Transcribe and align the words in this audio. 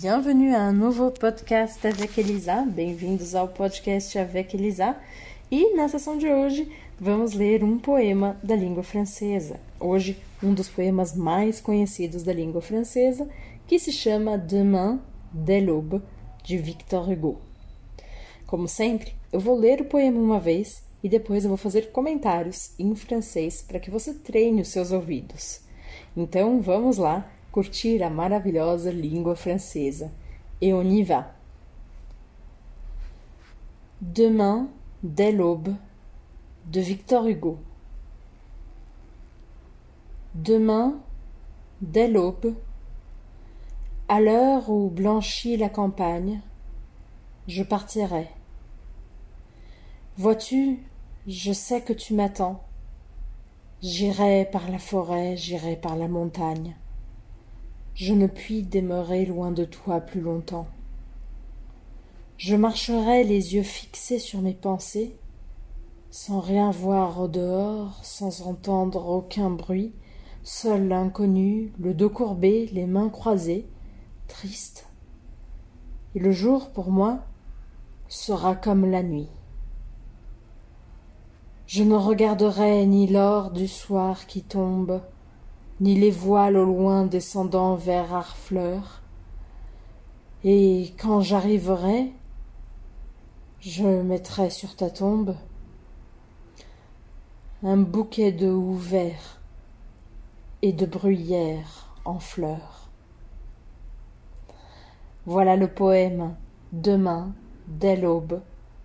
Bienvenue 0.00 0.54
a 0.54 0.70
um 0.70 0.72
novo 0.72 1.10
podcast 1.10 1.86
avec 1.86 2.18
Elisa. 2.18 2.62
Bem-vindos 2.62 3.34
ao 3.34 3.46
podcast 3.48 4.18
avec 4.18 4.56
Elisa. 4.56 4.96
E 5.50 5.76
na 5.76 5.90
sessão 5.90 6.16
de 6.16 6.26
hoje 6.26 6.72
vamos 6.98 7.34
ler 7.34 7.62
um 7.62 7.78
poema 7.78 8.40
da 8.42 8.56
língua 8.56 8.82
francesa. 8.82 9.60
Hoje, 9.78 10.16
um 10.42 10.54
dos 10.54 10.70
poemas 10.70 11.14
mais 11.14 11.60
conhecidos 11.60 12.22
da 12.22 12.32
língua 12.32 12.62
francesa, 12.62 13.28
que 13.66 13.78
se 13.78 13.92
chama 13.92 14.38
Demain 14.38 15.00
de 15.30 15.60
l'Aube, 15.60 16.00
de 16.42 16.56
Victor 16.56 17.06
Hugo. 17.06 17.38
Como 18.46 18.66
sempre, 18.66 19.12
eu 19.30 19.38
vou 19.38 19.54
ler 19.54 19.82
o 19.82 19.84
poema 19.84 20.18
uma 20.18 20.40
vez 20.40 20.82
e 21.04 21.10
depois 21.10 21.44
eu 21.44 21.50
vou 21.50 21.58
fazer 21.58 21.92
comentários 21.92 22.70
em 22.78 22.94
francês 22.94 23.60
para 23.60 23.78
que 23.78 23.90
você 23.90 24.14
treine 24.14 24.62
os 24.62 24.68
seus 24.68 24.92
ouvidos. 24.92 25.60
Então 26.16 26.62
vamos 26.62 26.96
lá 26.96 27.30
curtir 27.52 28.02
a 28.02 28.10
maravilhosa 28.10 28.90
língua 28.92 29.34
francesa. 29.34 30.10
Et 30.60 30.72
on 30.72 30.82
y 30.82 31.02
va. 31.02 31.32
Demain, 34.00 34.68
dès 35.02 35.32
l'aube, 35.32 35.74
de 36.66 36.80
Victor 36.80 37.26
Hugo. 37.26 37.58
Demain, 40.34 41.00
dès 41.80 42.08
l'aube, 42.08 42.54
à 44.08 44.20
l'heure 44.20 44.68
où 44.68 44.90
blanchit 44.90 45.56
la 45.56 45.68
campagne, 45.68 46.40
je 47.48 47.62
partirai. 47.62 48.28
Vois-tu, 50.16 50.78
je 51.26 51.52
sais 51.52 51.80
que 51.80 51.92
tu 51.92 52.14
m'attends. 52.14 52.62
J'irai 53.82 54.46
par 54.50 54.70
la 54.70 54.78
forêt, 54.78 55.36
j'irai 55.36 55.76
par 55.76 55.96
la 55.96 56.08
montagne 56.08 56.76
je 57.94 58.14
ne 58.14 58.26
puis 58.26 58.62
demeurer 58.62 59.26
loin 59.26 59.50
de 59.50 59.64
toi 59.64 60.00
plus 60.00 60.20
longtemps. 60.20 60.68
Je 62.36 62.56
marcherai 62.56 63.24
les 63.24 63.54
yeux 63.54 63.62
fixés 63.62 64.18
sur 64.18 64.40
mes 64.40 64.54
pensées, 64.54 65.14
sans 66.10 66.40
rien 66.40 66.70
voir 66.70 67.20
au 67.20 67.28
dehors, 67.28 68.00
sans 68.02 68.42
entendre 68.42 69.06
aucun 69.08 69.50
bruit, 69.50 69.92
seul 70.42 70.88
l'inconnu, 70.88 71.72
le 71.78 71.92
dos 71.92 72.08
courbé, 72.08 72.70
les 72.72 72.86
mains 72.86 73.10
croisées, 73.10 73.66
triste. 74.26 74.86
Et 76.14 76.18
le 76.18 76.32
jour, 76.32 76.70
pour 76.70 76.90
moi, 76.90 77.20
sera 78.08 78.56
comme 78.56 78.90
la 78.90 79.02
nuit. 79.02 79.28
Je 81.66 81.84
ne 81.84 81.94
regarderai 81.94 82.84
ni 82.86 83.06
l'or 83.06 83.52
du 83.52 83.68
soir 83.68 84.26
qui 84.26 84.42
tombe, 84.42 85.02
ni 85.80 85.94
les 85.94 86.10
voiles 86.10 86.56
au 86.56 86.64
loin 86.64 87.06
descendant 87.06 87.74
vers 87.74 88.14
Harfleur. 88.14 89.00
Et 90.44 90.94
quand 90.98 91.20
j'arriverai, 91.20 92.12
je 93.60 94.02
mettrai 94.02 94.50
sur 94.50 94.76
ta 94.76 94.90
tombe 94.90 95.34
un 97.62 97.76
bouquet 97.76 98.32
de 98.32 98.50
houx 98.50 98.80
et 100.62 100.72
de 100.72 100.86
bruyères 100.86 101.94
en 102.04 102.18
fleurs. 102.18 102.88
Voilà 105.26 105.56
le 105.56 105.68
poème 105.68 106.34
Demain, 106.72 107.32
dès 107.66 107.96
l'aube 107.96 108.40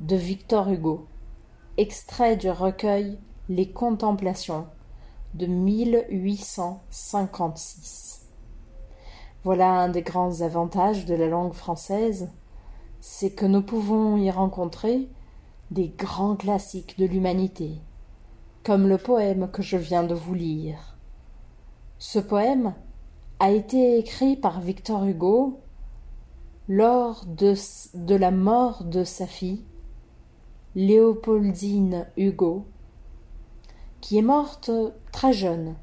de 0.00 0.16
Victor 0.16 0.70
Hugo, 0.70 1.06
extrait 1.76 2.36
du 2.36 2.48
recueil 2.48 3.18
Les 3.48 3.70
Contemplations 3.70 4.66
de 5.36 5.46
1856. 5.46 8.26
Voilà 9.44 9.70
un 9.70 9.88
des 9.88 10.02
grands 10.02 10.40
avantages 10.40 11.04
de 11.04 11.14
la 11.14 11.28
langue 11.28 11.52
française, 11.52 12.32
c'est 13.00 13.30
que 13.30 13.46
nous 13.46 13.62
pouvons 13.62 14.16
y 14.16 14.30
rencontrer 14.30 15.08
des 15.70 15.88
grands 15.88 16.36
classiques 16.36 16.98
de 16.98 17.06
l'humanité, 17.06 17.80
comme 18.64 18.88
le 18.88 18.98
poème 18.98 19.50
que 19.50 19.62
je 19.62 19.76
viens 19.76 20.04
de 20.04 20.14
vous 20.14 20.34
lire. 20.34 20.96
Ce 21.98 22.18
poème 22.18 22.74
a 23.38 23.50
été 23.50 23.98
écrit 23.98 24.36
par 24.36 24.60
Victor 24.60 25.04
Hugo 25.04 25.60
lors 26.68 27.24
de, 27.26 27.54
de 27.94 28.14
la 28.14 28.30
mort 28.30 28.84
de 28.84 29.04
sa 29.04 29.26
fille, 29.26 29.64
Léopoldine 30.74 32.06
Hugo, 32.16 32.66
qui 34.06 34.18
est 34.18 34.22
morte 34.22 34.70
très 35.10 35.32
jeune. 35.32 35.74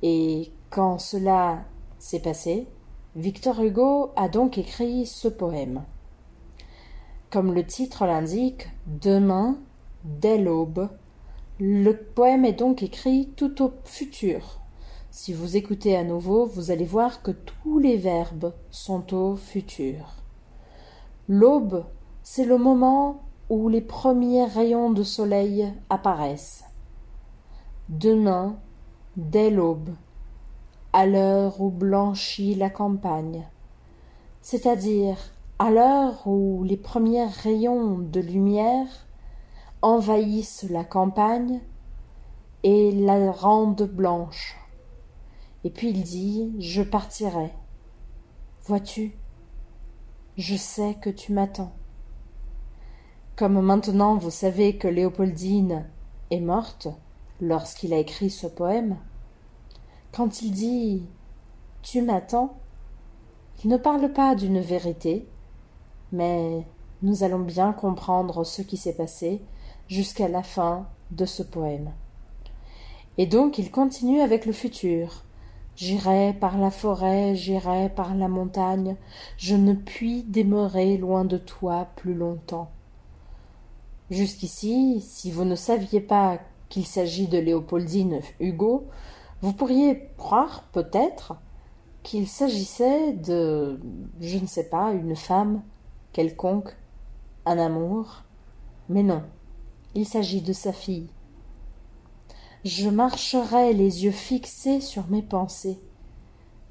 Et 0.00 0.52
quand 0.70 0.98
cela 0.98 1.64
s'est 1.98 2.22
passé, 2.22 2.66
Victor 3.14 3.60
Hugo 3.60 4.12
a 4.16 4.30
donc 4.30 4.56
écrit 4.56 5.04
ce 5.04 5.28
poème. 5.28 5.82
Comme 7.28 7.52
le 7.52 7.66
titre 7.66 8.06
l'indique, 8.06 8.70
Demain, 8.86 9.58
dès 10.04 10.38
l'aube, 10.38 10.88
le 11.58 11.92
poème 11.92 12.46
est 12.46 12.54
donc 12.54 12.82
écrit 12.82 13.28
tout 13.36 13.62
au 13.62 13.70
futur. 13.84 14.58
Si 15.10 15.34
vous 15.34 15.58
écoutez 15.58 15.98
à 15.98 16.04
nouveau, 16.04 16.46
vous 16.46 16.70
allez 16.70 16.86
voir 16.86 17.20
que 17.20 17.32
tous 17.32 17.78
les 17.78 17.98
verbes 17.98 18.54
sont 18.70 19.12
au 19.12 19.36
futur. 19.36 20.14
L'aube, 21.28 21.84
c'est 22.22 22.46
le 22.46 22.56
moment 22.56 23.24
où 23.50 23.68
les 23.68 23.82
premiers 23.82 24.46
rayons 24.46 24.90
de 24.90 25.02
soleil 25.02 25.70
apparaissent. 25.90 26.64
Demain, 27.90 28.56
dès 29.16 29.50
l'aube, 29.50 29.96
à 30.92 31.06
l'heure 31.06 31.60
où 31.60 31.70
blanchit 31.70 32.54
la 32.54 32.70
campagne, 32.70 33.48
c'est-à-dire 34.42 35.16
à 35.58 35.72
l'heure 35.72 36.24
où 36.24 36.62
les 36.62 36.76
premiers 36.76 37.26
rayons 37.26 37.98
de 37.98 38.20
lumière 38.20 38.86
envahissent 39.82 40.66
la 40.70 40.84
campagne 40.84 41.62
et 42.62 42.92
la 42.92 43.32
rendent 43.32 43.90
blanche. 43.90 44.56
Et 45.64 45.70
puis 45.70 45.90
il 45.90 46.04
dit 46.04 46.54
Je 46.60 46.82
partirai. 46.82 47.50
Vois-tu, 48.66 49.16
je 50.36 50.54
sais 50.54 50.94
que 51.02 51.10
tu 51.10 51.32
m'attends. 51.32 51.72
Comme 53.34 53.60
maintenant 53.60 54.14
vous 54.14 54.30
savez 54.30 54.78
que 54.78 54.86
Léopoldine 54.86 55.86
est 56.30 56.40
morte, 56.40 56.86
lorsqu'il 57.40 57.92
a 57.92 57.98
écrit 57.98 58.30
ce 58.30 58.46
poème, 58.46 58.96
quand 60.12 60.42
il 60.42 60.50
dit 60.52 61.06
Tu 61.82 62.02
m'attends, 62.02 62.56
il 63.64 63.70
ne 63.70 63.76
parle 63.76 64.12
pas 64.12 64.34
d'une 64.34 64.60
vérité, 64.60 65.26
mais 66.12 66.66
nous 67.02 67.22
allons 67.24 67.40
bien 67.40 67.72
comprendre 67.72 68.44
ce 68.44 68.62
qui 68.62 68.76
s'est 68.76 68.96
passé 68.96 69.42
jusqu'à 69.88 70.28
la 70.28 70.42
fin 70.42 70.86
de 71.10 71.24
ce 71.24 71.42
poème. 71.42 71.92
Et 73.18 73.26
donc 73.26 73.58
il 73.58 73.70
continue 73.70 74.20
avec 74.20 74.46
le 74.46 74.52
futur. 74.52 75.24
J'irai 75.76 76.34
par 76.34 76.58
la 76.58 76.70
forêt, 76.70 77.34
j'irai 77.34 77.88
par 77.88 78.14
la 78.14 78.28
montagne, 78.28 78.96
je 79.36 79.54
ne 79.56 79.72
puis 79.72 80.24
demeurer 80.24 80.98
loin 80.98 81.24
de 81.24 81.38
toi 81.38 81.86
plus 81.96 82.14
longtemps. 82.14 82.70
Jusqu'ici, 84.10 85.00
si 85.00 85.30
vous 85.30 85.44
ne 85.44 85.54
saviez 85.54 86.00
pas 86.00 86.38
qu'il 86.70 86.86
s'agit 86.86 87.28
de 87.28 87.36
Léopoldine 87.36 88.20
Hugo, 88.38 88.88
vous 89.42 89.52
pourriez 89.52 90.08
croire 90.16 90.64
peut-être 90.72 91.34
qu'il 92.02 92.26
s'agissait 92.26 93.12
de, 93.12 93.78
je 94.20 94.38
ne 94.38 94.46
sais 94.46 94.70
pas, 94.70 94.92
une 94.92 95.16
femme 95.16 95.62
quelconque, 96.12 96.74
un 97.44 97.58
amour, 97.58 98.22
mais 98.88 99.02
non, 99.02 99.22
il 99.94 100.06
s'agit 100.06 100.40
de 100.40 100.52
sa 100.52 100.72
fille. 100.72 101.08
Je 102.64 102.88
marcherai 102.88 103.72
les 103.72 104.04
yeux 104.04 104.10
fixés 104.10 104.80
sur 104.80 105.08
mes 105.08 105.22
pensées. 105.22 105.80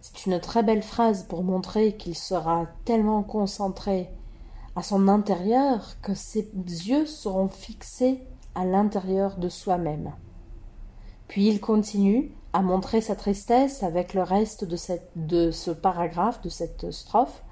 C'est 0.00 0.26
une 0.26 0.40
très 0.40 0.62
belle 0.62 0.82
phrase 0.82 1.24
pour 1.24 1.42
montrer 1.42 1.96
qu'il 1.96 2.14
sera 2.14 2.66
tellement 2.84 3.22
concentré 3.22 4.10
à 4.76 4.82
son 4.82 5.08
intérieur 5.08 6.00
que 6.02 6.14
ses 6.14 6.48
yeux 6.54 7.06
seront 7.06 7.48
fixés 7.48 8.22
à 8.54 8.64
l'intérieur 8.64 9.36
de 9.36 9.48
soi-même. 9.48 10.12
Puis 11.28 11.46
il 11.48 11.60
continue 11.60 12.32
à 12.52 12.62
montrer 12.62 13.00
sa 13.00 13.14
tristesse 13.14 13.82
avec 13.82 14.14
le 14.14 14.22
reste 14.22 14.64
de, 14.64 15.50
ce 15.50 15.70
paragraphe, 15.70 16.40
de 16.42 16.48
cette 16.48 16.90
strophe, 16.90 17.42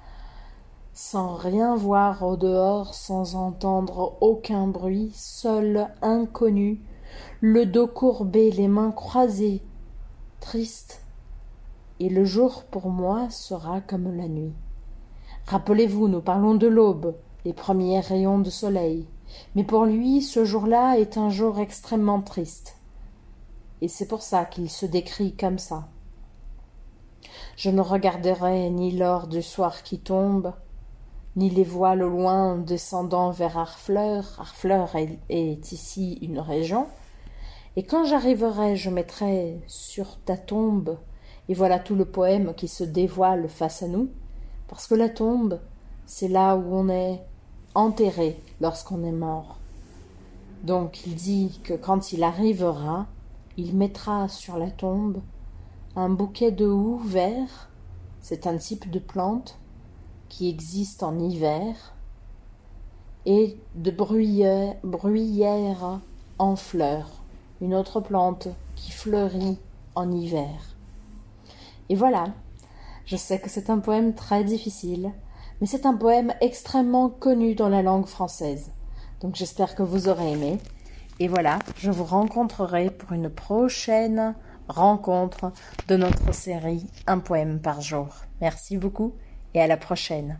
sans 0.93 1.35
rien 1.35 1.75
voir 1.75 2.23
au 2.23 2.35
dehors, 2.35 2.95
sans 2.95 3.35
entendre 3.35 4.17
aucun 4.21 4.67
bruit, 4.67 5.11
seul, 5.13 5.87
inconnu, 6.01 6.81
le 7.39 7.67
dos 7.67 7.87
courbé, 7.87 8.49
les 8.49 8.67
mains 8.67 8.91
croisées, 8.91 9.61
triste. 10.39 11.03
Et 11.99 12.09
le 12.09 12.25
jour 12.25 12.63
pour 12.63 12.89
moi 12.89 13.29
sera 13.29 13.81
comme 13.81 14.15
la 14.15 14.27
nuit. 14.27 14.53
Rappelez-vous, 15.45 16.07
nous 16.07 16.21
parlons 16.21 16.55
de 16.55 16.67
l'aube, 16.67 17.15
les 17.45 17.53
premiers 17.53 17.99
rayons 17.99 18.39
de 18.39 18.49
soleil. 18.49 19.07
Mais 19.55 19.63
pour 19.63 19.85
lui, 19.85 20.21
ce 20.21 20.45
jour-là 20.45 20.97
est 20.97 21.17
un 21.17 21.29
jour 21.29 21.59
extrêmement 21.59 22.21
triste. 22.21 22.77
Et 23.81 23.87
c'est 23.87 24.07
pour 24.07 24.21
ça 24.21 24.45
qu'il 24.45 24.69
se 24.69 24.85
décrit 24.85 25.35
comme 25.35 25.59
ça. 25.59 25.87
Je 27.55 27.69
ne 27.69 27.81
regarderai 27.81 28.69
ni 28.69 28.91
l'or 28.91 29.27
du 29.27 29.41
soir 29.41 29.83
qui 29.83 29.99
tombe, 29.99 30.53
ni 31.35 31.49
les 31.49 31.63
voiles 31.63 32.03
au 32.03 32.09
loin 32.09 32.57
descendant 32.57 33.31
vers 33.31 33.57
Harfleur. 33.57 34.37
Harfleur 34.39 34.95
est, 34.95 35.19
est 35.29 35.71
ici 35.71 36.17
une 36.21 36.39
région. 36.39 36.87
Et 37.75 37.83
quand 37.83 38.05
j'arriverai, 38.05 38.75
je 38.75 38.89
mettrai 38.89 39.61
sur 39.67 40.17
ta 40.25 40.35
tombe, 40.35 40.97
et 41.47 41.53
voilà 41.53 41.77
tout 41.77 41.95
le 41.95 42.05
poème 42.05 42.53
qui 42.55 42.67
se 42.67 42.83
dévoile 42.83 43.47
face 43.49 43.83
à 43.83 43.87
nous, 43.87 44.09
parce 44.67 44.87
que 44.87 44.95
la 44.95 45.09
tombe, 45.09 45.59
c'est 46.05 46.27
là 46.27 46.55
où 46.55 46.75
on 46.75 46.89
est 46.89 47.21
enterré 47.75 48.39
lorsqu'on 48.61 49.03
est 49.03 49.11
mort. 49.11 49.57
Donc 50.63 51.05
il 51.05 51.15
dit 51.15 51.59
que 51.63 51.73
quand 51.73 52.11
il 52.11 52.23
arrivera, 52.23 53.07
il 53.57 53.75
mettra 53.75 54.27
sur 54.27 54.57
la 54.57 54.71
tombe 54.71 55.21
un 55.95 56.09
bouquet 56.09 56.51
de 56.51 56.67
houx 56.67 56.99
vert, 56.99 57.69
c'est 58.21 58.45
un 58.45 58.57
type 58.57 58.89
de 58.91 58.99
plante 58.99 59.57
qui 60.29 60.47
existe 60.47 61.01
en 61.01 61.17
hiver, 61.17 61.95
et 63.25 63.57
de 63.75 63.91
bruyère, 63.91 64.75
bruyère 64.83 65.99
en 66.37 66.55
fleurs, 66.55 67.09
une 67.61 67.73
autre 67.73 67.99
plante 67.99 68.47
qui 68.75 68.91
fleurit 68.91 69.57
en 69.95 70.11
hiver. 70.11 70.75
Et 71.89 71.95
voilà, 71.95 72.25
je 73.05 73.15
sais 73.15 73.39
que 73.39 73.49
c'est 73.49 73.69
un 73.69 73.79
poème 73.79 74.13
très 74.13 74.43
difficile, 74.43 75.11
mais 75.59 75.67
c'est 75.67 75.85
un 75.85 75.95
poème 75.95 76.33
extrêmement 76.41 77.09
connu 77.09 77.55
dans 77.55 77.69
la 77.69 77.81
langue 77.81 78.05
française. 78.05 78.71
Donc 79.21 79.35
j'espère 79.35 79.75
que 79.75 79.83
vous 79.83 80.09
aurez 80.09 80.31
aimé. 80.31 80.57
Et 81.19 81.27
voilà, 81.27 81.59
je 81.77 81.89
vous 81.89 82.03
rencontrerai 82.03 82.91
pour 82.91 83.13
une 83.13 83.29
prochaine 83.29 84.35
rencontre 84.67 85.51
de 85.87 85.95
notre 85.95 86.33
série 86.33 86.85
Un 87.07 87.19
poème 87.19 87.59
par 87.59 87.81
jour. 87.81 88.07
Merci 88.41 88.77
beaucoup 88.77 89.13
et 89.53 89.61
à 89.61 89.67
la 89.67 89.77
prochaine. 89.77 90.37